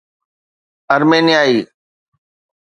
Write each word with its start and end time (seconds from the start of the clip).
آرمينيائي 0.93 1.65